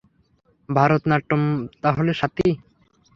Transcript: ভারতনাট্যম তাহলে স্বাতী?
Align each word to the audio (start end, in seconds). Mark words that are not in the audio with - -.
ভারতনাট্যম 0.69 1.41
তাহলে 1.83 2.11
স্বাতী? 2.13 2.47